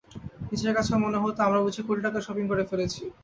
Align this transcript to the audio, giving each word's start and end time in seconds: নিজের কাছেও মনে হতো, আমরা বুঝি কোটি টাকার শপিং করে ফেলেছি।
নিজের 0.49 0.73
কাছেও 0.77 1.03
মনে 1.05 1.17
হতো, 1.23 1.39
আমরা 1.43 1.59
বুঝি 1.65 1.81
কোটি 1.81 2.01
টাকার 2.03 2.25
শপিং 2.27 2.45
করে 2.47 2.63
ফেলেছি। 2.71 3.01